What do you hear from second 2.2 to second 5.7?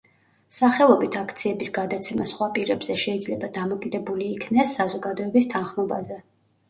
სხვა პირებზე შეიძლება დამოკიდებული იქნეს საზოგადოების